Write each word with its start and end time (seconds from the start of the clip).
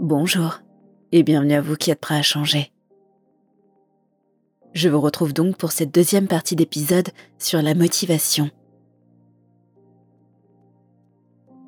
Bonjour 0.00 0.60
et 1.10 1.24
bienvenue 1.24 1.54
à 1.54 1.60
vous 1.60 1.74
qui 1.74 1.90
êtes 1.90 1.98
prêts 1.98 2.14
à 2.14 2.22
changer. 2.22 2.70
Je 4.72 4.88
vous 4.88 5.00
retrouve 5.00 5.32
donc 5.32 5.56
pour 5.56 5.72
cette 5.72 5.92
deuxième 5.92 6.28
partie 6.28 6.54
d'épisode 6.54 7.08
sur 7.36 7.60
la 7.62 7.74
motivation. 7.74 8.48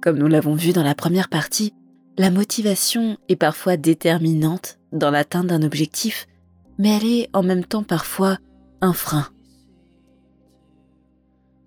Comme 0.01 0.17
nous 0.17 0.29
l'avons 0.29 0.55
vu 0.55 0.73
dans 0.73 0.85
la 0.85 0.95
première 0.95 1.29
partie, 1.29 1.75
la 2.19 2.31
motivation 2.31 3.19
est 3.29 3.35
parfois 3.35 3.77
déterminante 3.77 4.79
dans 4.93 5.11
l'atteinte 5.11 5.49
d'un 5.49 5.65
objectif, 5.65 6.29
mais 6.79 6.99
elle 6.99 7.07
est 7.07 7.31
en 7.33 7.43
même 7.43 7.65
temps 7.65 7.83
parfois 7.83 8.39
un 8.81 8.93
frein. 8.93 9.27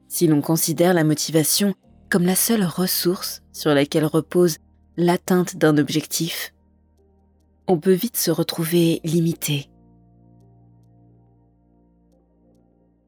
Si 0.08 0.28
l'on 0.28 0.40
considère 0.40 0.94
la 0.94 1.04
motivation 1.04 1.74
comme 2.10 2.24
la 2.24 2.36
seule 2.36 2.64
ressource 2.64 3.42
sur 3.52 3.74
laquelle 3.74 4.06
repose 4.06 4.60
l'atteinte 4.96 5.58
d'un 5.58 5.78
objectif, 5.78 6.53
on 7.68 7.78
peut 7.78 7.94
vite 7.94 8.18
se 8.18 8.32
retrouver 8.32 9.00
limité. 9.04 9.70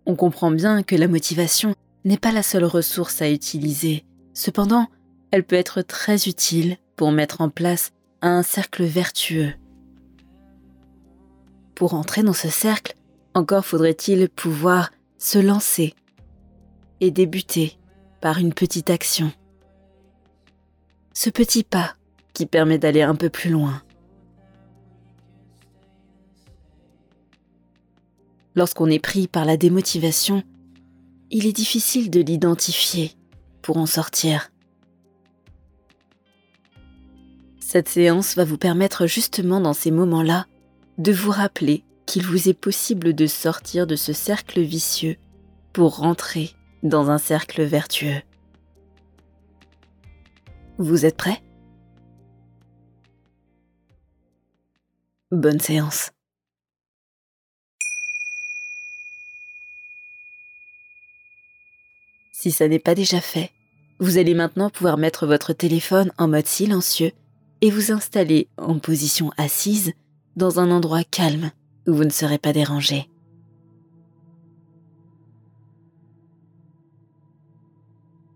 On 0.05 0.15
comprend 0.15 0.51
bien 0.51 0.83
que 0.83 0.95
la 0.95 1.07
motivation 1.07 1.75
n'est 2.03 2.17
pas 2.17 2.31
la 2.31 2.43
seule 2.43 2.65
ressource 2.65 3.21
à 3.21 3.29
utiliser. 3.29 4.05
Cependant, 4.33 4.87
elle 5.31 5.43
peut 5.43 5.55
être 5.55 5.81
très 5.81 6.27
utile 6.27 6.77
pour 6.95 7.11
mettre 7.11 7.41
en 7.41 7.49
place 7.49 7.91
un 8.21 8.43
cercle 8.43 8.83
vertueux. 8.83 9.53
Pour 11.73 11.93
entrer 11.93 12.23
dans 12.23 12.33
ce 12.33 12.49
cercle, 12.49 12.95
encore 13.33 13.65
faudrait-il 13.65 14.29
pouvoir 14.29 14.91
se 15.17 15.39
lancer 15.39 15.93
et 17.01 17.11
débuter 17.11 17.77
par 18.21 18.37
une 18.37 18.53
petite 18.53 18.89
action. 18.89 19.31
Ce 21.13 21.29
petit 21.29 21.63
pas 21.63 21.95
qui 22.33 22.45
permet 22.45 22.77
d'aller 22.77 23.01
un 23.01 23.15
peu 23.15 23.29
plus 23.29 23.49
loin. 23.49 23.81
Lorsqu'on 28.55 28.87
est 28.87 28.99
pris 28.99 29.27
par 29.27 29.45
la 29.45 29.57
démotivation, 29.57 30.43
il 31.29 31.45
est 31.45 31.53
difficile 31.53 32.09
de 32.09 32.21
l'identifier 32.21 33.11
pour 33.61 33.77
en 33.77 33.85
sortir. 33.85 34.51
Cette 37.59 37.89
séance 37.89 38.35
va 38.35 38.45
vous 38.45 38.57
permettre 38.57 39.07
justement 39.07 39.59
dans 39.59 39.73
ces 39.73 39.91
moments-là 39.91 40.45
de 40.97 41.11
vous 41.11 41.31
rappeler 41.31 41.83
qu'il 42.05 42.23
vous 42.23 42.47
est 42.47 42.53
possible 42.53 43.13
de 43.13 43.25
sortir 43.25 43.87
de 43.87 43.95
ce 43.95 44.13
cercle 44.13 44.61
vicieux 44.61 45.17
pour 45.73 45.97
rentrer 45.97 46.51
dans 46.83 47.09
un 47.09 47.17
cercle 47.17 47.63
vertueux. 47.63 48.21
Vous 50.77 51.05
êtes 51.05 51.17
prêts? 51.17 51.41
Bonne 55.31 55.59
séance. 55.59 56.11
Si 62.45 62.51
ça 62.51 62.67
n'est 62.67 62.77
pas 62.77 62.93
déjà 62.93 63.21
fait, 63.21 63.49
vous 63.99 64.19
allez 64.19 64.35
maintenant 64.35 64.69
pouvoir 64.69 64.99
mettre 64.99 65.25
votre 65.25 65.51
téléphone 65.51 66.11
en 66.19 66.27
mode 66.27 66.45
silencieux 66.45 67.11
et 67.61 67.71
vous 67.71 67.91
installer 67.91 68.49
en 68.59 68.77
position 68.77 69.31
assise 69.35 69.93
dans 70.35 70.59
un 70.59 70.69
endroit 70.69 71.03
calme 71.03 71.49
où 71.87 71.95
vous 71.95 72.03
ne 72.03 72.11
serez 72.11 72.37
pas 72.37 72.53
dérangé. 72.53 73.09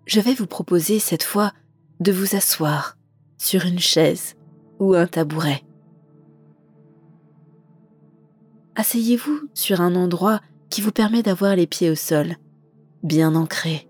Je 0.08 0.20
vais 0.20 0.34
vous 0.34 0.48
proposer 0.48 0.98
cette 0.98 1.22
fois 1.22 1.54
de 2.00 2.12
vous 2.12 2.36
asseoir 2.36 2.98
sur 3.38 3.64
une 3.64 3.78
chaise 3.78 4.38
ou 4.80 4.96
un 4.96 5.06
tabouret. 5.06 5.62
Asseyez-vous 8.74 9.50
sur 9.54 9.82
un 9.82 9.96
endroit 9.96 10.42
qui 10.72 10.82
vous 10.82 10.92
permet 10.92 11.22
d'avoir 11.22 11.56
les 11.56 11.68
pieds 11.68 11.92
au 11.92 11.96
sol, 11.96 12.38
bien 13.04 13.36
ancrés. 13.36 13.89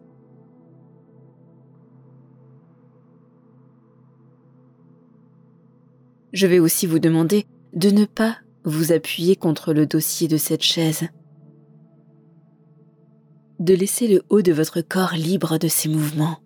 Je 6.31 6.47
vais 6.47 6.59
aussi 6.59 6.85
vous 6.85 6.99
demander 6.99 7.45
de 7.73 7.89
ne 7.89 8.05
pas 8.05 8.37
vous 8.63 8.91
appuyer 8.91 9.35
contre 9.35 9.73
le 9.73 9.85
dossier 9.85 10.27
de 10.27 10.37
cette 10.37 10.61
chaise. 10.61 11.07
De 13.59 13.73
laisser 13.73 14.07
le 14.07 14.21
haut 14.29 14.41
de 14.41 14.53
votre 14.53 14.81
corps 14.81 15.13
libre 15.13 15.57
de 15.57 15.67
ses 15.67 15.89
mouvements. 15.89 16.37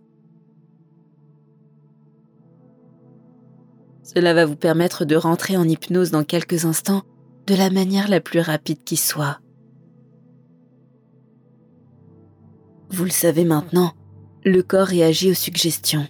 Cela 4.04 4.34
va 4.34 4.46
vous 4.46 4.56
permettre 4.56 5.06
de 5.06 5.16
rentrer 5.16 5.58
en 5.58 5.68
hypnose 5.68 6.12
dans 6.12 6.24
quelques 6.24 6.66
instants 6.66 7.04
de 7.48 7.56
la 7.56 7.70
manière 7.70 8.08
la 8.08 8.22
plus 8.22 8.40
rapide 8.40 8.84
qui 8.84 8.96
soit. 8.96 9.40
Vous 12.90 13.04
le 13.04 13.10
savez 13.10 13.44
maintenant, 13.44 13.94
le 14.46 14.62
corps 14.62 14.88
réagit 14.88 15.32
aux 15.32 15.36
suggestions 15.36 16.08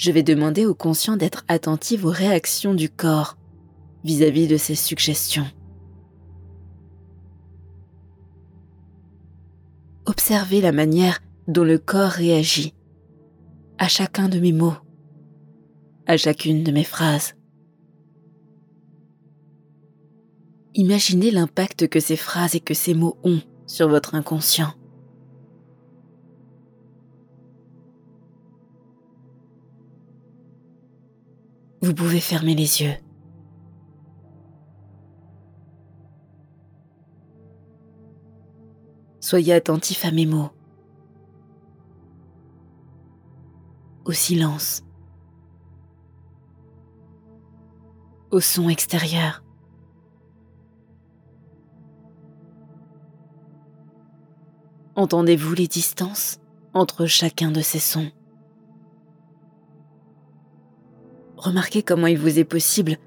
je 0.00 0.10
vais 0.10 0.22
demander 0.22 0.64
au 0.64 0.74
conscient 0.74 1.18
d'être 1.18 1.44
attentif 1.46 2.06
aux 2.06 2.10
réactions 2.10 2.72
du 2.72 2.88
corps 2.88 3.36
vis-à-vis 4.02 4.48
de 4.48 4.56
ces 4.56 4.74
suggestions. 4.74 5.46
Observez 10.06 10.62
la 10.62 10.72
manière 10.72 11.20
dont 11.48 11.64
le 11.64 11.76
corps 11.76 12.12
réagit 12.12 12.72
à 13.76 13.88
chacun 13.88 14.30
de 14.30 14.40
mes 14.40 14.52
mots, 14.52 14.76
à 16.06 16.16
chacune 16.16 16.64
de 16.64 16.72
mes 16.72 16.84
phrases. 16.84 17.34
Imaginez 20.74 21.30
l'impact 21.30 21.88
que 21.88 22.00
ces 22.00 22.16
phrases 22.16 22.54
et 22.54 22.60
que 22.60 22.72
ces 22.72 22.94
mots 22.94 23.18
ont 23.22 23.42
sur 23.66 23.90
votre 23.90 24.14
inconscient. 24.14 24.72
Vous 31.82 31.94
pouvez 31.94 32.20
fermer 32.20 32.54
les 32.54 32.82
yeux. 32.82 32.94
Soyez 39.20 39.54
attentif 39.54 40.04
à 40.04 40.10
mes 40.10 40.26
mots, 40.26 40.50
au 44.04 44.12
silence, 44.12 44.82
au 48.30 48.40
son 48.40 48.68
extérieur. 48.68 49.44
Entendez-vous 54.96 55.54
les 55.54 55.68
distances 55.68 56.40
entre 56.74 57.06
chacun 57.06 57.50
de 57.50 57.60
ces 57.60 57.78
sons? 57.78 58.10
Remarquez 61.40 61.82
comment 61.82 62.06
il 62.06 62.18
vous 62.18 62.38
est 62.38 62.44
possible, 62.44 62.98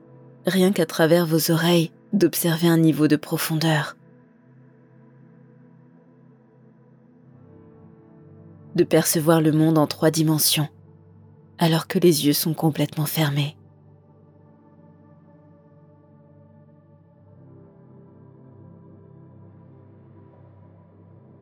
rien 0.47 0.71
qu'à 0.71 0.87
travers 0.87 1.27
vos 1.27 1.51
oreilles, 1.51 1.91
d'observer 2.13 2.67
un 2.67 2.79
niveau 2.79 3.07
de 3.07 3.15
profondeur. 3.15 3.95
De 8.73 8.83
percevoir 8.83 9.39
le 9.39 9.51
monde 9.51 9.77
en 9.77 9.85
trois 9.85 10.09
dimensions, 10.09 10.67
alors 11.59 11.85
que 11.85 11.99
les 11.99 12.25
yeux 12.25 12.33
sont 12.33 12.55
complètement 12.55 13.05
fermés. 13.05 13.55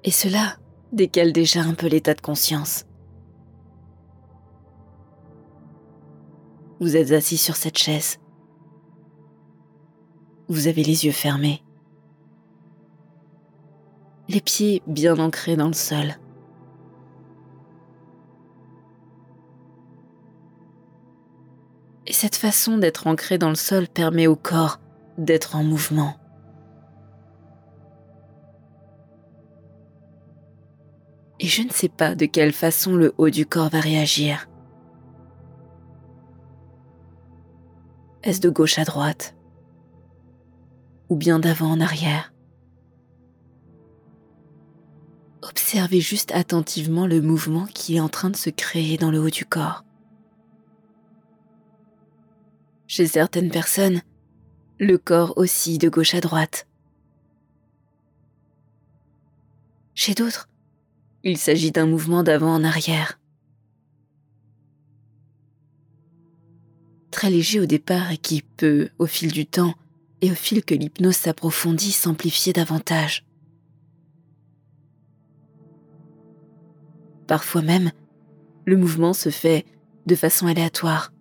Et 0.03 0.11
cela 0.11 0.57
décale 0.91 1.31
déjà 1.31 1.61
un 1.61 1.73
peu 1.73 1.87
l'état 1.87 2.15
de 2.15 2.21
conscience. 2.21 2.83
Vous 6.81 6.97
êtes 6.97 7.11
assis 7.11 7.37
sur 7.37 7.55
cette 7.55 7.77
chaise. 7.77 8.17
Vous 10.47 10.65
avez 10.65 10.83
les 10.83 11.05
yeux 11.05 11.11
fermés. 11.11 11.63
Les 14.27 14.41
pieds 14.41 14.81
bien 14.87 15.19
ancrés 15.19 15.55
dans 15.55 15.67
le 15.67 15.73
sol. 15.73 16.15
Et 22.07 22.13
cette 22.13 22.35
façon 22.35 22.79
d'être 22.79 23.05
ancré 23.05 23.37
dans 23.37 23.49
le 23.49 23.55
sol 23.55 23.87
permet 23.87 24.25
au 24.25 24.35
corps 24.35 24.79
d'être 25.19 25.55
en 25.55 25.63
mouvement. 25.63 26.15
Et 31.39 31.45
je 31.45 31.61
ne 31.61 31.69
sais 31.69 31.89
pas 31.89 32.15
de 32.15 32.25
quelle 32.25 32.53
façon 32.53 32.95
le 32.95 33.13
haut 33.19 33.29
du 33.29 33.45
corps 33.45 33.69
va 33.69 33.79
réagir. 33.79 34.47
Est-ce 38.23 38.39
de 38.39 38.49
gauche 38.49 38.77
à 38.77 38.83
droite? 38.83 39.35
Ou 41.09 41.15
bien 41.15 41.39
d'avant 41.39 41.71
en 41.71 41.81
arrière? 41.81 42.33
Observez 45.41 46.01
juste 46.01 46.31
attentivement 46.31 47.07
le 47.07 47.21
mouvement 47.21 47.65
qui 47.65 47.95
est 47.95 47.99
en 47.99 48.09
train 48.09 48.29
de 48.29 48.35
se 48.35 48.51
créer 48.51 48.97
dans 48.97 49.09
le 49.09 49.19
haut 49.19 49.31
du 49.31 49.45
corps. 49.45 49.83
Chez 52.85 53.07
certaines 53.07 53.49
personnes, 53.49 54.01
le 54.77 54.97
corps 54.97 55.33
oscille 55.37 55.79
de 55.79 55.89
gauche 55.89 56.13
à 56.13 56.21
droite. 56.21 56.67
Chez 59.95 60.13
d'autres, 60.13 60.49
il 61.23 61.37
s'agit 61.37 61.71
d'un 61.71 61.87
mouvement 61.87 62.21
d'avant 62.21 62.53
en 62.53 62.63
arrière. 62.63 63.20
Très 67.11 67.29
léger 67.29 67.59
au 67.59 67.65
départ 67.65 68.11
et 68.11 68.17
qui 68.17 68.41
peut, 68.41 68.89
au 68.97 69.05
fil 69.05 69.31
du 69.31 69.45
temps 69.45 69.75
et 70.21 70.31
au 70.31 70.35
fil 70.35 70.63
que 70.63 70.73
l'hypnose 70.73 71.17
s'approfondit, 71.17 71.91
s'amplifier 71.91 72.53
davantage. 72.53 73.25
Parfois 77.27 77.61
même, 77.61 77.91
le 78.65 78.77
mouvement 78.77 79.13
se 79.13 79.29
fait 79.29 79.65
de 80.05 80.15
façon 80.15 80.47
aléatoire. 80.47 81.11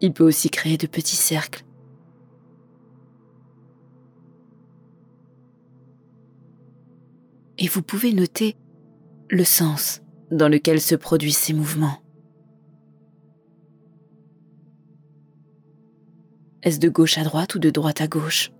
Il 0.00 0.12
peut 0.12 0.24
aussi 0.24 0.50
créer 0.50 0.76
de 0.76 0.86
petits 0.86 1.16
cercles. 1.16 1.64
Et 7.58 7.68
vous 7.68 7.82
pouvez 7.82 8.12
noter 8.12 8.56
le 9.30 9.44
sens 9.44 10.02
dans 10.30 10.48
lequel 10.48 10.80
se 10.80 10.94
produisent 10.94 11.36
ces 11.36 11.52
mouvements. 11.52 11.98
Est-ce 16.62 16.80
de 16.80 16.88
gauche 16.88 17.18
à 17.18 17.24
droite 17.24 17.54
ou 17.54 17.58
de 17.58 17.70
droite 17.70 18.00
à 18.00 18.08
gauche? 18.08 18.50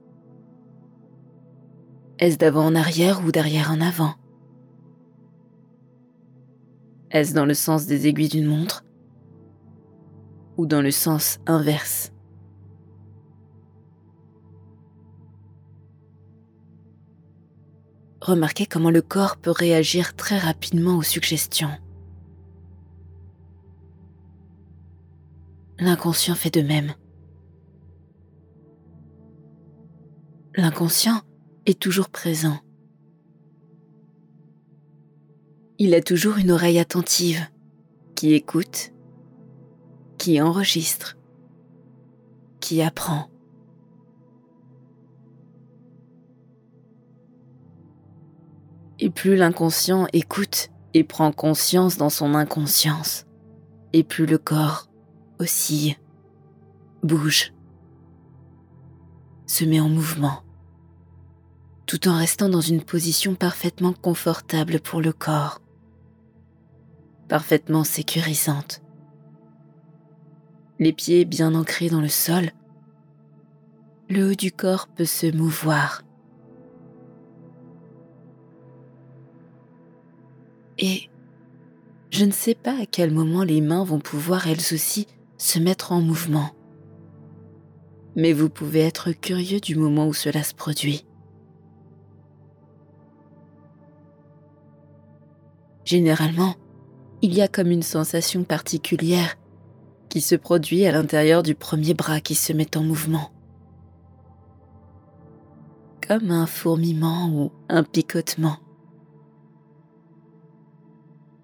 Est-ce 2.18 2.38
d'avant 2.38 2.64
en 2.64 2.74
arrière 2.74 3.24
ou 3.24 3.32
d'arrière 3.32 3.70
en 3.70 3.80
avant? 3.80 4.14
Est-ce 7.10 7.34
dans 7.34 7.46
le 7.46 7.54
sens 7.54 7.86
des 7.86 8.06
aiguilles 8.06 8.28
d'une 8.28 8.46
montre 8.46 8.84
ou 10.56 10.66
dans 10.66 10.82
le 10.82 10.90
sens 10.90 11.38
inverse? 11.46 12.12
Remarquez 18.20 18.66
comment 18.66 18.90
le 18.90 19.02
corps 19.02 19.36
peut 19.36 19.50
réagir 19.50 20.16
très 20.16 20.38
rapidement 20.38 20.96
aux 20.96 21.02
suggestions. 21.02 21.70
L'inconscient 25.78 26.34
fait 26.34 26.50
de 26.50 26.62
même. 26.62 26.94
L'inconscient 30.56 31.20
est 31.66 31.78
toujours 31.78 32.08
présent. 32.08 32.58
Il 35.78 35.94
a 35.94 36.00
toujours 36.00 36.38
une 36.38 36.50
oreille 36.50 36.78
attentive 36.78 37.46
qui 38.14 38.32
écoute, 38.32 38.94
qui 40.16 40.40
enregistre, 40.40 41.18
qui 42.60 42.80
apprend. 42.80 43.28
Et 48.98 49.10
plus 49.10 49.36
l'inconscient 49.36 50.06
écoute 50.12 50.70
et 50.94 51.04
prend 51.04 51.30
conscience 51.30 51.98
dans 51.98 52.08
son 52.08 52.34
inconscience, 52.34 53.26
et 53.92 54.02
plus 54.02 54.24
le 54.24 54.38
corps 54.38 54.88
oscille, 55.38 55.96
bouge, 57.02 57.52
se 59.46 59.64
met 59.64 59.80
en 59.80 59.90
mouvement, 59.90 60.42
tout 61.84 62.08
en 62.08 62.16
restant 62.16 62.48
dans 62.48 62.62
une 62.62 62.82
position 62.82 63.34
parfaitement 63.34 63.92
confortable 63.92 64.80
pour 64.80 65.02
le 65.02 65.12
corps, 65.12 65.60
parfaitement 67.28 67.84
sécurisante. 67.84 68.82
Les 70.78 70.94
pieds 70.94 71.26
bien 71.26 71.54
ancrés 71.54 71.90
dans 71.90 72.00
le 72.00 72.08
sol, 72.08 72.50
le 74.08 74.30
haut 74.30 74.34
du 74.34 74.52
corps 74.52 74.88
peut 74.88 75.04
se 75.04 75.34
mouvoir 75.34 76.02
Et 80.78 81.08
je 82.10 82.24
ne 82.24 82.32
sais 82.32 82.54
pas 82.54 82.80
à 82.80 82.86
quel 82.86 83.10
moment 83.10 83.42
les 83.42 83.60
mains 83.60 83.84
vont 83.84 83.98
pouvoir 83.98 84.46
elles 84.46 84.72
aussi 84.72 85.06
se 85.38 85.58
mettre 85.58 85.92
en 85.92 86.00
mouvement. 86.00 86.50
Mais 88.14 88.32
vous 88.32 88.48
pouvez 88.48 88.80
être 88.80 89.12
curieux 89.12 89.60
du 89.60 89.76
moment 89.76 90.06
où 90.06 90.14
cela 90.14 90.42
se 90.42 90.54
produit. 90.54 91.04
Généralement, 95.84 96.54
il 97.22 97.34
y 97.34 97.42
a 97.42 97.48
comme 97.48 97.70
une 97.70 97.82
sensation 97.82 98.44
particulière 98.44 99.36
qui 100.08 100.20
se 100.20 100.34
produit 100.34 100.86
à 100.86 100.92
l'intérieur 100.92 101.42
du 101.42 101.54
premier 101.54 101.94
bras 101.94 102.20
qui 102.20 102.34
se 102.34 102.52
met 102.52 102.76
en 102.76 102.82
mouvement. 102.82 103.30
Comme 106.06 106.30
un 106.30 106.46
fourmillement 106.46 107.28
ou 107.28 107.52
un 107.68 107.82
picotement 107.82 108.58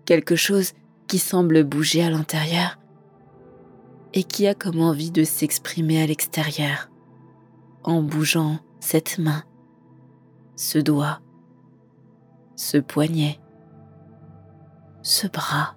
quelque 0.05 0.37
chose 0.37 0.73
qui 1.07 1.19
semble 1.19 1.65
bouger 1.65 2.03
à 2.03 2.11
l'intérieur 2.11 2.79
et 4.15 4.25
qui 4.25 4.47
a 4.47 4.55
comme 4.55 4.81
envie 4.81 5.11
de 5.11 5.25
s'exprimer 5.25 6.03
à 6.03 6.07
l'extérieur 6.07 6.91
en 7.85 8.03
bougeant 8.03 8.59
cette 8.81 9.19
main, 9.19 9.45
ce 10.57 10.79
doigt, 10.79 11.21
ce 12.57 12.79
poignet, 12.79 13.41
ce 15.03 15.27
bras. 15.27 15.77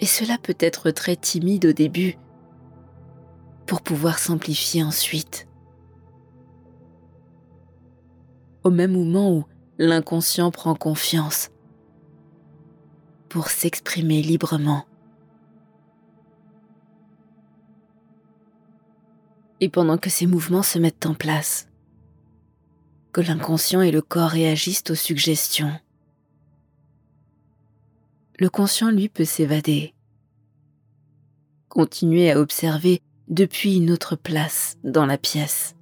Et 0.00 0.06
cela 0.06 0.38
peut 0.38 0.56
être 0.60 0.90
très 0.90 1.16
timide 1.16 1.66
au 1.66 1.72
début 1.72 2.16
pour 3.66 3.82
pouvoir 3.82 4.18
s'amplifier 4.18 4.82
ensuite. 4.82 5.47
Au 8.68 8.70
même 8.70 8.92
moment 8.92 9.32
où 9.34 9.44
l'inconscient 9.78 10.50
prend 10.50 10.74
confiance 10.74 11.50
pour 13.30 13.48
s'exprimer 13.48 14.20
librement. 14.20 14.84
Et 19.60 19.70
pendant 19.70 19.96
que 19.96 20.10
ces 20.10 20.26
mouvements 20.26 20.62
se 20.62 20.78
mettent 20.78 21.06
en 21.06 21.14
place, 21.14 21.66
que 23.12 23.22
l'inconscient 23.22 23.80
et 23.80 23.90
le 23.90 24.02
corps 24.02 24.28
réagissent 24.28 24.90
aux 24.90 24.94
suggestions, 24.94 25.72
le 28.38 28.50
conscient, 28.50 28.90
lui, 28.90 29.08
peut 29.08 29.24
s'évader, 29.24 29.94
continuer 31.70 32.30
à 32.30 32.38
observer 32.38 33.00
depuis 33.28 33.76
une 33.76 33.90
autre 33.90 34.14
place 34.14 34.76
dans 34.84 35.06
la 35.06 35.16
pièce. 35.16 35.74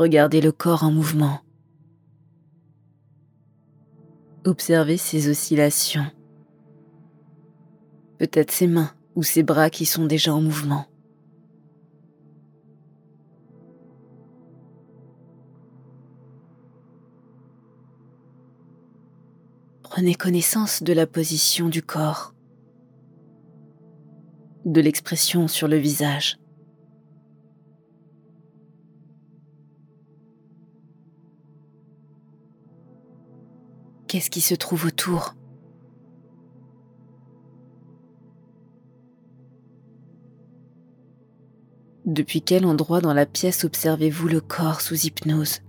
Regardez 0.00 0.40
le 0.40 0.50
corps 0.50 0.84
en 0.84 0.90
mouvement. 0.90 1.40
Observez 4.46 4.96
ses 4.96 5.28
oscillations. 5.28 6.06
Peut-être 8.16 8.50
ses 8.50 8.66
mains 8.66 8.94
ou 9.14 9.22
ses 9.22 9.42
bras 9.42 9.68
qui 9.68 9.84
sont 9.84 10.06
déjà 10.06 10.32
en 10.32 10.40
mouvement. 10.40 10.86
Prenez 19.82 20.14
connaissance 20.14 20.82
de 20.82 20.94
la 20.94 21.06
position 21.06 21.68
du 21.68 21.82
corps, 21.82 22.32
de 24.64 24.80
l'expression 24.80 25.46
sur 25.46 25.68
le 25.68 25.76
visage. 25.76 26.39
Qu'est-ce 34.10 34.28
qui 34.28 34.40
se 34.40 34.56
trouve 34.56 34.86
autour? 34.86 35.36
Depuis 42.06 42.42
quel 42.42 42.66
endroit 42.66 43.00
dans 43.00 43.14
la 43.14 43.24
pièce 43.24 43.64
observez-vous 43.64 44.26
le 44.26 44.40
corps 44.40 44.80
sous 44.80 45.06
hypnose? 45.06 45.60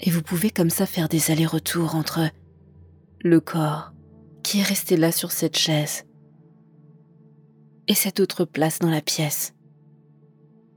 Et 0.00 0.10
vous 0.10 0.22
pouvez 0.22 0.48
comme 0.48 0.70
ça 0.70 0.86
faire 0.86 1.10
des 1.10 1.30
allers-retours 1.30 1.94
entre 1.94 2.30
le 3.22 3.38
corps, 3.40 3.92
qui 4.50 4.58
est 4.58 4.64
resté 4.64 4.96
là 4.96 5.12
sur 5.12 5.30
cette 5.30 5.56
chaise 5.56 6.06
et 7.86 7.94
cette 7.94 8.18
autre 8.18 8.44
place 8.44 8.80
dans 8.80 8.90
la 8.90 9.00
pièce 9.00 9.54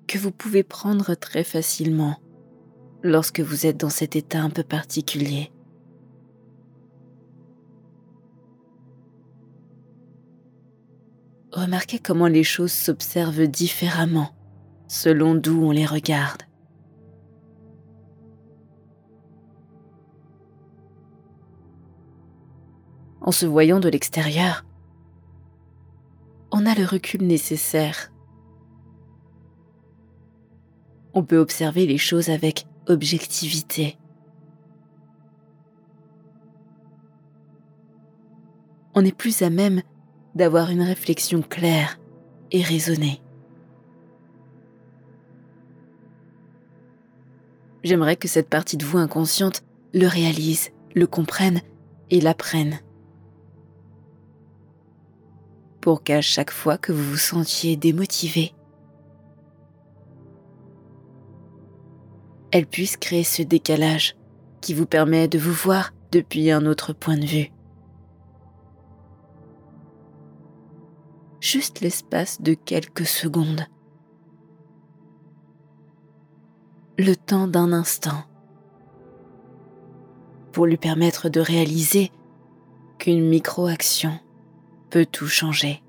que 0.08 0.20
vous 0.20 0.30
pouvez 0.30 0.62
prendre 0.62 1.16
très 1.16 1.44
facilement 1.44 2.18
lorsque 3.02 3.40
vous 3.40 3.66
êtes 3.66 3.78
dans 3.78 3.90
cet 3.90 4.16
état 4.16 4.42
un 4.42 4.52
peu 4.52 4.62
particulier. 4.62 5.52
Remarquez 11.52 11.98
comment 11.98 12.28
les 12.28 12.44
choses 12.44 12.72
s'observent 12.72 13.48
différemment 13.48 14.36
selon 14.88 15.34
d'où 15.34 15.64
on 15.64 15.72
les 15.72 15.88
regarde. 15.88 16.44
En 23.24 23.32
se 23.32 23.46
voyant 23.46 23.80
de 23.80 23.88
l'extérieur, 23.88 24.66
on 26.52 26.66
a 26.66 26.76
le 26.76 26.86
recul 26.86 27.24
nécessaire. 27.24 28.12
On 31.14 31.24
peut 31.24 31.38
observer 31.38 31.86
les 31.88 31.98
choses 31.98 32.30
avec 32.30 32.68
objectivité. 32.88 33.98
On 38.94 39.06
est 39.06 39.16
plus 39.16 39.42
à 39.42 39.50
même 39.50 39.82
d'avoir 40.36 40.70
une 40.70 40.82
réflexion 40.82 41.42
claire 41.42 42.00
et 42.52 42.62
raisonnée. 42.62 43.22
J'aimerais 47.84 48.18
que 48.18 48.28
cette 48.28 48.50
partie 48.50 48.78
de 48.78 48.86
vous 48.86 48.98
inconsciente 48.98 49.64
le 49.94 50.08
réalise, 50.08 50.72
le 50.94 51.08
comprenne 51.08 51.62
et 52.10 52.20
l'apprenne. 52.20 52.80
Pour 55.84 56.02
qu'à 56.02 56.22
chaque 56.22 56.52
fois 56.52 56.78
que 56.78 56.94
vous 56.94 57.04
vous 57.04 57.18
sentiez 57.18 57.76
démotivé, 57.76 58.56
elle 62.52 62.66
puisse 62.68 62.96
créer 62.96 63.26
ce 63.26 63.42
décalage 63.42 64.16
qui 64.62 64.74
vous 64.74 64.86
permet 64.86 65.28
de 65.28 65.38
vous 65.38 65.52
voir 65.52 65.92
depuis 66.14 66.52
un 66.52 66.66
autre 66.68 66.94
point 66.94 67.18
de 67.18 67.26
vue. 67.26 67.52
Juste 71.42 71.82
l'espace 71.82 72.42
de 72.42 72.54
quelques 72.54 73.06
secondes. 73.06 73.66
Le 76.98 77.14
temps 77.18 77.50
d'un 77.50 77.74
instant. 77.74 78.24
Pour 80.54 80.66
lui 80.66 80.78
permettre 80.78 81.28
de 81.28 81.42
réaliser 81.42 82.10
qu'une 83.00 83.28
micro-action 83.28 84.18
tout 85.00 85.28
changer. 85.28 85.82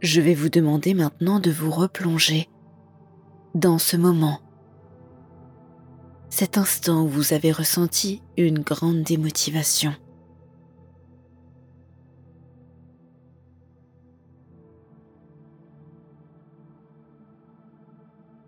Je 0.00 0.20
vais 0.20 0.34
vous 0.34 0.48
demander 0.48 0.94
maintenant 0.94 1.40
de 1.40 1.50
vous 1.50 1.70
replonger 1.70 2.48
dans 3.54 3.78
ce 3.78 3.96
moment, 3.96 4.40
cet 6.30 6.58
instant 6.58 7.02
où 7.02 7.08
vous 7.08 7.32
avez 7.32 7.50
ressenti 7.50 8.22
une 8.36 8.60
grande 8.60 9.02
démotivation. 9.02 9.94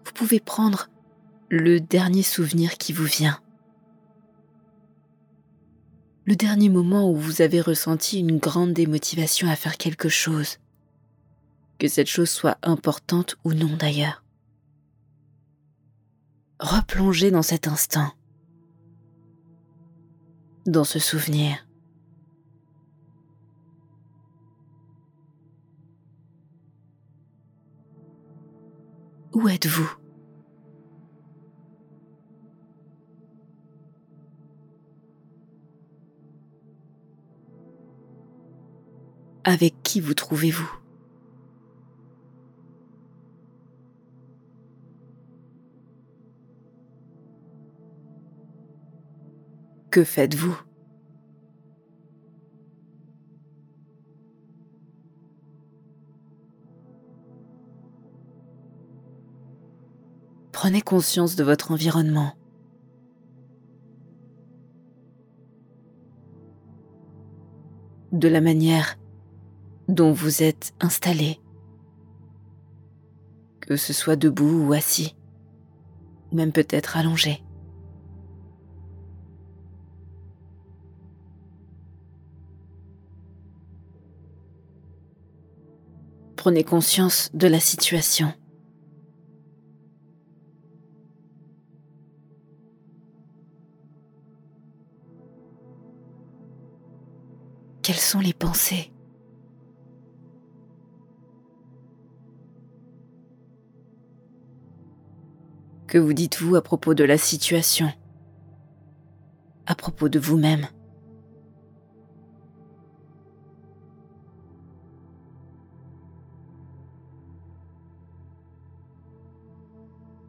Vous 0.04 0.12
pouvez 0.14 0.40
prendre 0.40 0.88
le 1.50 1.80
dernier 1.80 2.22
souvenir 2.22 2.76
qui 2.76 2.92
vous 2.92 3.04
vient. 3.04 3.40
Le 6.26 6.36
dernier 6.36 6.68
moment 6.68 7.10
où 7.10 7.16
vous 7.16 7.40
avez 7.40 7.62
ressenti 7.62 8.20
une 8.20 8.38
grande 8.38 8.74
démotivation 8.74 9.48
à 9.48 9.56
faire 9.56 9.78
quelque 9.78 10.10
chose 10.10 10.58
que 11.78 11.88
cette 11.88 12.08
chose 12.08 12.28
soit 12.28 12.58
importante 12.62 13.36
ou 13.44 13.54
non 13.54 13.76
d'ailleurs. 13.76 14.24
Replongez 16.60 17.30
dans 17.30 17.42
cet 17.42 17.68
instant, 17.68 18.12
dans 20.66 20.84
ce 20.84 20.98
souvenir. 20.98 21.66
Où 29.32 29.48
êtes-vous? 29.48 30.07
Avec 39.50 39.82
qui 39.82 40.02
vous 40.02 40.12
trouvez-vous? 40.12 40.70
Que 49.90 50.04
faites-vous? 50.04 50.54
Prenez 60.52 60.82
conscience 60.82 61.36
de 61.36 61.44
votre 61.44 61.72
environnement. 61.72 62.34
De 68.12 68.28
la 68.28 68.42
manière 68.42 68.98
dont 69.88 70.12
vous 70.12 70.42
êtes 70.42 70.74
installé, 70.80 71.40
que 73.60 73.76
ce 73.76 73.92
soit 73.92 74.16
debout 74.16 74.66
ou 74.66 74.72
assis, 74.74 75.16
même 76.30 76.52
peut-être 76.52 76.96
allongé. 76.96 77.42
Prenez 86.36 86.64
conscience 86.64 87.30
de 87.34 87.48
la 87.48 87.58
situation. 87.58 88.32
Quelles 97.82 97.96
sont 97.96 98.20
les 98.20 98.34
pensées 98.34 98.92
Que 105.88 105.96
vous 105.96 106.12
dites-vous 106.12 106.54
à 106.54 106.60
propos 106.60 106.92
de 106.92 107.02
la 107.02 107.16
situation. 107.16 107.90
À 109.64 109.74
propos 109.74 110.10
de 110.10 110.18
vous-même. 110.18 110.66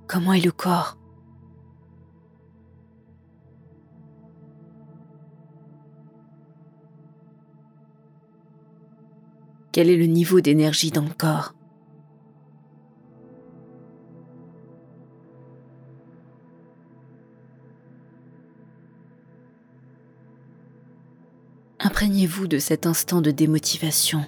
Comment 0.08 0.32
est 0.32 0.46
le 0.46 0.54
corps? 0.54 0.98
Quel 9.74 9.89
est 9.89 9.98
le 9.98 10.06
niveau 10.06 10.39
d'énergie 10.39 10.92
dans 10.92 11.04
le 11.04 11.13
corps? 11.13 11.54
Imprégnez-vous 22.10 22.48
de 22.48 22.58
cet 22.58 22.88
instant 22.88 23.22
de 23.22 23.30
démotivation. 23.30 24.25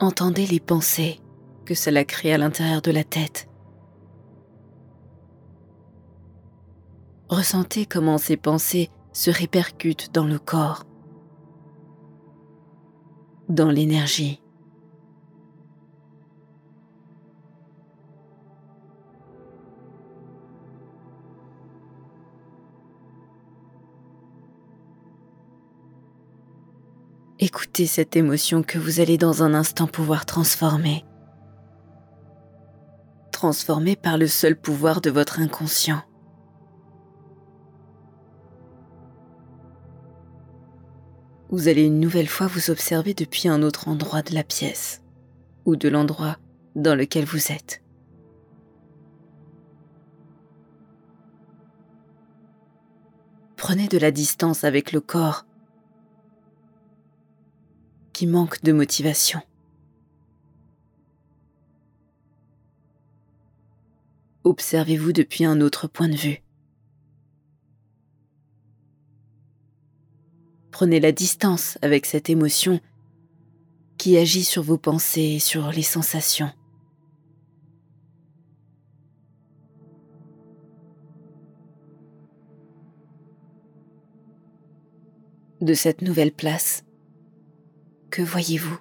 Entendez 0.00 0.44
les 0.48 0.58
pensées 0.58 1.20
que 1.64 1.76
cela 1.76 2.04
crée 2.04 2.32
à 2.34 2.38
l'intérieur 2.38 2.82
de 2.82 2.90
la 2.90 3.04
tête. 3.04 3.48
Ressentez 7.28 7.86
comment 7.86 8.18
ces 8.18 8.36
pensées 8.36 8.90
se 9.12 9.30
répercutent 9.30 10.12
dans 10.12 10.26
le 10.26 10.40
corps, 10.40 10.82
dans 13.48 13.70
l'énergie. 13.70 14.42
Écoutez 27.38 27.84
cette 27.84 28.16
émotion 28.16 28.62
que 28.62 28.78
vous 28.78 28.98
allez 28.98 29.18
dans 29.18 29.42
un 29.42 29.52
instant 29.52 29.86
pouvoir 29.86 30.24
transformer. 30.24 31.04
Transformer 33.30 33.94
par 33.94 34.16
le 34.16 34.26
seul 34.26 34.56
pouvoir 34.56 35.02
de 35.02 35.10
votre 35.10 35.38
inconscient. 35.38 36.00
Vous 41.50 41.68
allez 41.68 41.84
une 41.84 42.00
nouvelle 42.00 42.26
fois 42.26 42.46
vous 42.46 42.70
observer 42.70 43.12
depuis 43.12 43.48
un 43.48 43.62
autre 43.62 43.88
endroit 43.88 44.22
de 44.22 44.34
la 44.34 44.42
pièce 44.42 45.02
ou 45.66 45.76
de 45.76 45.90
l'endroit 45.90 46.38
dans 46.74 46.94
lequel 46.94 47.26
vous 47.26 47.52
êtes. 47.52 47.82
Prenez 53.56 53.88
de 53.88 53.98
la 53.98 54.10
distance 54.10 54.64
avec 54.64 54.92
le 54.92 55.02
corps 55.02 55.44
qui 58.16 58.26
manque 58.26 58.62
de 58.62 58.72
motivation. 58.72 59.42
Observez-vous 64.42 65.12
depuis 65.12 65.44
un 65.44 65.60
autre 65.60 65.86
point 65.86 66.08
de 66.08 66.16
vue. 66.16 66.42
Prenez 70.70 70.98
la 70.98 71.12
distance 71.12 71.76
avec 71.82 72.06
cette 72.06 72.30
émotion 72.30 72.80
qui 73.98 74.16
agit 74.16 74.44
sur 74.44 74.62
vos 74.62 74.78
pensées 74.78 75.34
et 75.34 75.38
sur 75.38 75.70
les 75.70 75.82
sensations. 75.82 76.50
De 85.60 85.74
cette 85.74 86.00
nouvelle 86.00 86.32
place, 86.32 86.85
que 88.10 88.22
voyez-vous? 88.22 88.78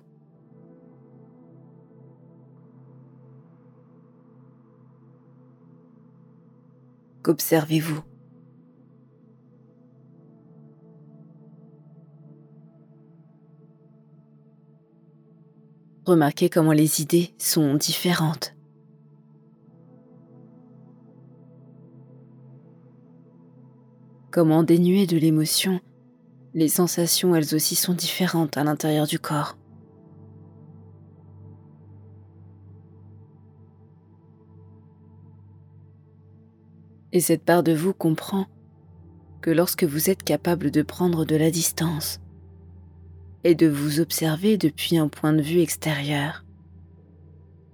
Qu'observez-vous? 7.23 8.01
Remarquez 16.05 16.49
comment 16.49 16.71
les 16.71 17.01
idées 17.01 17.33
sont 17.39 17.73
différentes. 17.73 18.55
Comment 24.29 24.61
dénuées 24.61 25.07
de 25.07 25.17
l'émotion, 25.17 25.81
les 26.55 26.67
sensations 26.67 27.35
elles 27.35 27.53
aussi 27.53 27.75
sont 27.75 27.93
différentes 27.93 28.57
à 28.57 28.63
l'intérieur 28.63 29.05
du 29.05 29.19
corps. 29.19 29.57
Et 37.11 37.19
cette 37.19 37.45
part 37.45 37.61
de 37.61 37.73
vous 37.73 37.93
comprend 37.93 38.47
que 39.41 39.51
lorsque 39.51 39.83
vous 39.83 40.09
êtes 40.09 40.23
capable 40.23 40.71
de 40.71 40.81
prendre 40.81 41.23
de 41.23 41.35
la 41.35 41.51
distance, 41.51 42.19
et 43.45 43.53
de 43.53 43.67
vous 43.67 43.99
observer 43.99 44.57
depuis 44.57 44.97
un 44.97 45.07
point 45.07 45.31
de 45.31 45.41
vue 45.41 45.59
extérieur. 45.59 46.43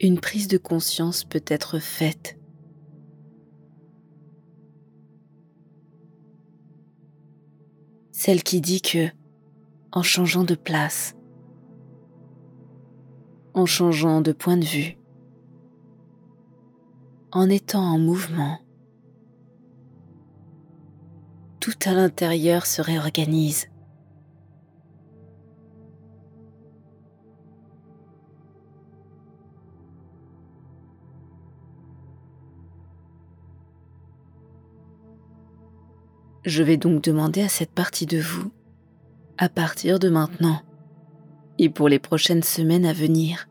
Une 0.01 0.19
prise 0.19 0.49
de 0.49 0.57
conscience 0.57 1.23
peut 1.23 1.43
être 1.47 1.79
faite. 1.79 2.37
Celle 8.23 8.43
qui 8.43 8.61
dit 8.61 8.83
que, 8.83 9.07
en 9.91 10.03
changeant 10.03 10.43
de 10.43 10.53
place, 10.53 11.15
en 13.55 13.65
changeant 13.65 14.21
de 14.21 14.31
point 14.31 14.57
de 14.57 14.63
vue, 14.63 14.95
en 17.31 17.49
étant 17.49 17.81
en 17.81 17.97
mouvement, 17.97 18.59
tout 21.59 21.73
à 21.83 21.93
l'intérieur 21.93 22.67
se 22.67 22.83
réorganise. 22.83 23.70
Je 36.43 36.63
vais 36.63 36.77
donc 36.77 37.03
demander 37.03 37.43
à 37.43 37.49
cette 37.49 37.71
partie 37.71 38.07
de 38.07 38.19
vous, 38.19 38.51
à 39.37 39.47
partir 39.47 39.99
de 39.99 40.09
maintenant 40.09 40.61
et 41.59 41.69
pour 41.69 41.87
les 41.87 41.99
prochaines 41.99 42.41
semaines 42.41 42.85
à 42.85 42.93
venir, 42.93 43.47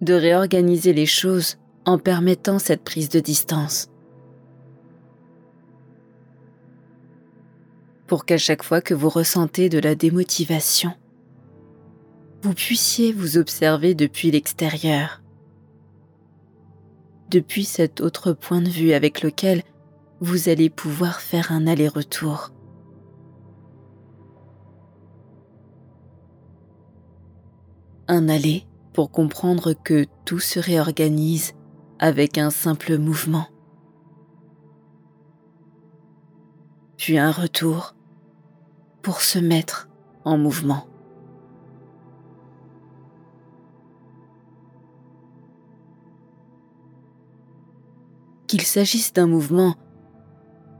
de 0.00 0.14
réorganiser 0.14 0.94
les 0.94 1.04
choses 1.04 1.58
en 1.84 1.98
permettant 1.98 2.58
cette 2.58 2.82
prise 2.82 3.10
de 3.10 3.20
distance. 3.20 3.90
Pour 8.06 8.24
qu'à 8.24 8.38
chaque 8.38 8.62
fois 8.62 8.80
que 8.80 8.94
vous 8.94 9.10
ressentez 9.10 9.68
de 9.68 9.78
la 9.78 9.94
démotivation, 9.94 10.94
vous 12.42 12.54
puissiez 12.54 13.12
vous 13.12 13.36
observer 13.36 13.94
depuis 13.94 14.30
l'extérieur 14.30 15.20
depuis 17.30 17.64
cet 17.64 18.00
autre 18.00 18.32
point 18.32 18.60
de 18.60 18.68
vue 18.68 18.92
avec 18.92 19.22
lequel 19.22 19.62
vous 20.20 20.48
allez 20.48 20.68
pouvoir 20.68 21.20
faire 21.20 21.52
un 21.52 21.66
aller-retour. 21.66 22.50
Un 28.08 28.28
aller 28.28 28.66
pour 28.92 29.10
comprendre 29.10 29.72
que 29.72 30.06
tout 30.24 30.40
se 30.40 30.58
réorganise 30.58 31.52
avec 32.00 32.36
un 32.36 32.50
simple 32.50 32.98
mouvement. 32.98 33.46
Puis 36.96 37.16
un 37.16 37.30
retour 37.30 37.94
pour 39.00 39.20
se 39.20 39.38
mettre 39.38 39.88
en 40.24 40.36
mouvement. 40.36 40.89
Qu'il 48.60 48.68
s'agisse 48.68 49.14
d'un 49.14 49.26
mouvement 49.26 49.74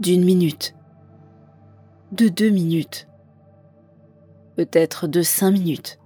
d'une 0.00 0.22
minute, 0.22 0.74
de 2.12 2.28
deux 2.28 2.50
minutes, 2.50 3.08
peut-être 4.54 5.06
de 5.06 5.22
cinq 5.22 5.52
minutes. 5.52 5.98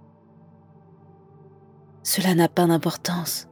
Cela 2.04 2.37
n'a 2.37 2.48
pas 2.48 2.68
d'importance, 2.68 3.48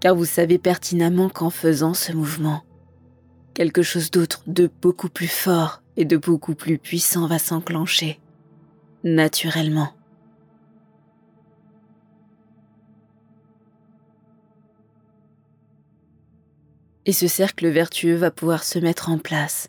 car 0.00 0.14
vous 0.14 0.24
savez 0.24 0.56
pertinemment 0.56 1.28
qu'en 1.28 1.50
faisant 1.50 1.92
ce 1.92 2.12
mouvement, 2.12 2.62
quelque 3.52 3.82
chose 3.82 4.10
d'autre 4.10 4.44
de 4.46 4.70
beaucoup 4.80 5.10
plus 5.10 5.28
fort 5.28 5.82
et 5.98 6.06
de 6.06 6.16
beaucoup 6.16 6.54
plus 6.54 6.78
puissant 6.78 7.26
va 7.26 7.38
s'enclencher, 7.38 8.18
naturellement. 9.04 9.90
Et 17.04 17.12
ce 17.12 17.26
cercle 17.26 17.68
vertueux 17.68 18.14
va 18.14 18.30
pouvoir 18.30 18.64
se 18.64 18.78
mettre 18.78 19.10
en 19.10 19.18
place 19.18 19.68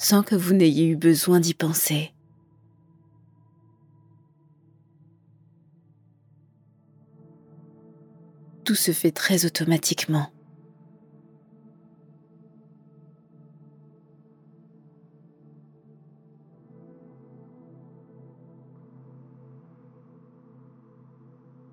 sans 0.00 0.22
que 0.22 0.34
vous 0.34 0.54
n'ayez 0.54 0.88
eu 0.88 0.96
besoin 0.96 1.40
d'y 1.40 1.52
penser. 1.52 2.14
Tout 8.64 8.74
se 8.74 8.92
fait 8.92 9.10
très 9.10 9.44
automatiquement. 9.44 10.32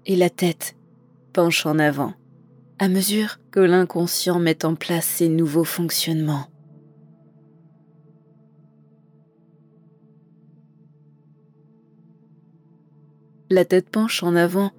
Et 0.05 0.17
la 0.17 0.29
tête 0.29 0.75
penche 1.31 1.65
en 1.65 1.79
avant 1.79 2.13
à 2.79 2.89
mesure 2.89 3.39
que 3.51 3.59
l'inconscient 3.59 4.39
met 4.39 4.63
en 4.65 4.75
place 4.75 5.05
ses 5.05 5.29
nouveaux 5.29 5.63
fonctionnements. 5.63 6.47
La 13.49 13.65
tête 13.65 13.89
penche 13.89 14.23
en 14.23 14.35
avant 14.35 14.71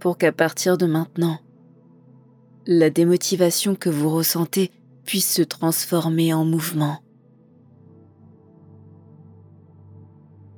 pour 0.00 0.18
qu'à 0.18 0.32
partir 0.32 0.78
de 0.78 0.86
maintenant, 0.86 1.38
la 2.66 2.90
démotivation 2.90 3.76
que 3.76 3.90
vous 3.90 4.10
ressentez 4.10 4.72
puisse 5.04 5.32
se 5.32 5.42
transformer 5.42 6.32
en 6.32 6.44
mouvement. 6.44 6.98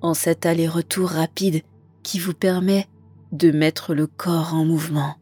En 0.01 0.15
cet 0.15 0.47
aller-retour 0.47 1.09
rapide 1.09 1.63
qui 2.03 2.19
vous 2.19 2.35
permet 2.35 2.87
de 3.33 3.51
mettre 3.51 3.95
le 3.95 4.07
corps 4.07 4.55
en 4.55 4.65
mouvement. 4.65 5.17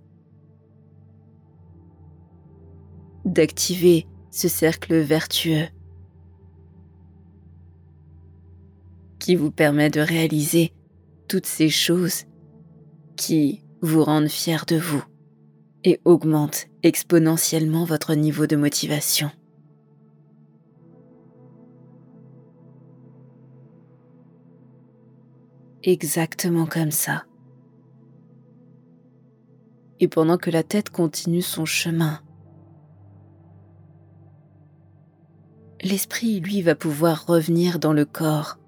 D'activer 3.24 4.06
ce 4.30 4.48
cercle 4.48 4.96
vertueux 4.96 5.68
qui 9.18 9.37
vous 9.37 9.50
permet 9.50 9.90
de 9.90 10.00
réaliser 10.00 10.72
toutes 11.28 11.46
ces 11.46 11.68
choses 11.68 12.24
qui 13.16 13.62
vous 13.80 14.02
rendent 14.02 14.28
fier 14.28 14.64
de 14.66 14.76
vous 14.76 15.04
et 15.85 16.00
augmentent 16.04 16.66
exponentiellement 16.82 17.85
votre 17.85 18.14
niveau 18.14 18.46
de 18.46 18.56
motivation. 18.56 19.30
exactement 25.82 26.66
comme 26.66 26.90
ça. 26.90 27.24
Et 30.00 30.08
pendant 30.08 30.37
que 30.37 30.50
la 30.50 30.62
tête 30.62 30.90
continue 30.90 31.42
son 31.42 31.64
chemin, 31.64 32.20
l'esprit, 35.83 36.40
lui, 36.40 36.62
va 36.62 36.75
pouvoir 36.75 37.27
revenir 37.27 37.79
dans 37.79 37.92
le 37.92 38.05
corps, 38.05 38.59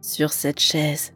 sur 0.00 0.32
cette 0.32 0.60
chaise. 0.60 1.12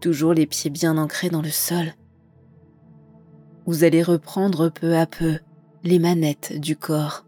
Toujours 0.00 0.32
les 0.32 0.46
pieds 0.46 0.70
bien 0.70 0.96
ancrés 0.96 1.30
dans 1.30 1.42
le 1.42 1.50
sol. 1.50 1.92
Vous 3.66 3.84
allez 3.84 4.02
reprendre 4.02 4.70
peu 4.70 4.96
à 4.96 5.06
peu 5.06 5.38
les 5.84 5.98
manettes 5.98 6.58
du 6.58 6.76
corps 6.76 7.26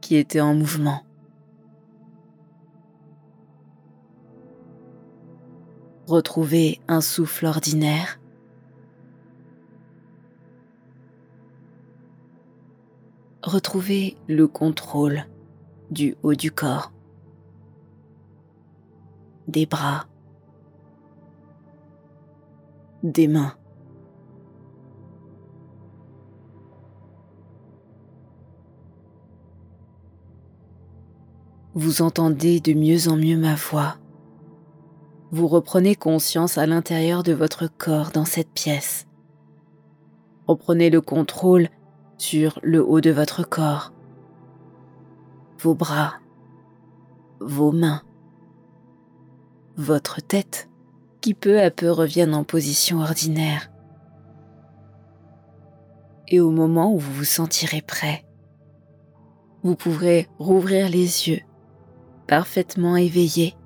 qui 0.00 0.16
étaient 0.16 0.40
en 0.40 0.54
mouvement. 0.54 1.02
Retrouvez 6.06 6.80
un 6.88 7.00
souffle 7.00 7.46
ordinaire 7.46 8.21
retrouvez 13.52 14.16
le 14.28 14.48
contrôle 14.48 15.26
du 15.90 16.16
haut 16.22 16.34
du 16.34 16.50
corps, 16.50 16.90
des 19.46 19.66
bras, 19.66 20.06
des 23.02 23.28
mains. 23.28 23.54
Vous 31.74 32.00
entendez 32.00 32.60
de 32.60 32.72
mieux 32.72 33.08
en 33.08 33.16
mieux 33.16 33.36
ma 33.36 33.54
voix. 33.54 33.96
Vous 35.30 35.48
reprenez 35.48 35.94
conscience 35.94 36.56
à 36.56 36.66
l'intérieur 36.66 37.22
de 37.22 37.32
votre 37.34 37.66
corps 37.66 38.12
dans 38.12 38.24
cette 38.24 38.50
pièce. 38.50 39.06
Reprenez 40.46 40.88
le 40.88 41.02
contrôle 41.02 41.68
sur 42.22 42.60
le 42.62 42.80
haut 42.86 43.00
de 43.00 43.10
votre 43.10 43.42
corps, 43.42 43.92
vos 45.58 45.74
bras, 45.74 46.20
vos 47.40 47.72
mains, 47.72 48.02
votre 49.76 50.20
tête 50.20 50.70
qui 51.20 51.34
peu 51.34 51.60
à 51.60 51.72
peu 51.72 51.90
reviennent 51.90 52.36
en 52.36 52.44
position 52.44 53.00
ordinaire. 53.00 53.72
Et 56.28 56.38
au 56.38 56.52
moment 56.52 56.94
où 56.94 56.98
vous 56.98 57.12
vous 57.12 57.24
sentirez 57.24 57.82
prêt, 57.82 58.24
vous 59.64 59.74
pourrez 59.74 60.28
rouvrir 60.38 60.88
les 60.88 61.28
yeux, 61.28 61.40
parfaitement 62.28 62.94
éveillés, 62.94 63.56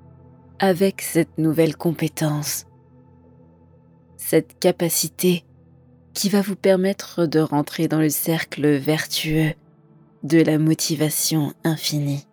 avec 0.57 1.03
cette 1.03 1.37
nouvelle 1.37 1.77
compétence, 1.77 2.65
cette 4.17 4.57
capacité 4.57 5.45
qui 6.17 6.29
va 6.29 6.41
vous 6.41 6.55
permettre 6.55 7.27
de 7.27 7.39
rentrer 7.39 7.87
dans 7.87 7.99
le 7.99 8.09
cercle 8.09 8.67
vertueux 8.77 9.53
de 10.23 10.41
la 10.41 10.57
motivation 10.57 11.53
infinie. 11.63 12.25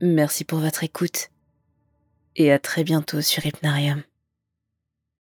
Merci 0.00 0.42
pour 0.44 0.58
votre 0.58 0.82
écoute 0.82 1.30
et 2.34 2.50
à 2.50 2.58
très 2.58 2.82
bientôt 2.82 3.20
sur 3.20 3.46
Hypnarium. 3.46 4.02